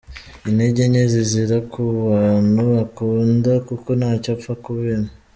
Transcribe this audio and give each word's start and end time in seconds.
Intege 0.49 0.81
nke 0.89 1.03
zizira 1.13 1.57
ku 1.71 1.81
bantu 2.07 2.65
akunda 2.83 3.51
kuko 3.67 3.89
ntacyo 3.99 4.29
apfa 4.35 4.53
kubima. 4.63 5.07